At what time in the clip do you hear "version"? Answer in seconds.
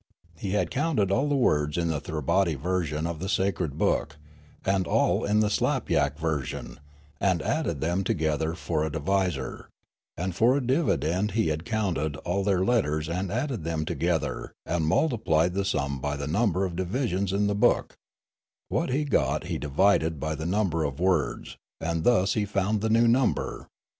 2.55-3.05, 6.17-6.79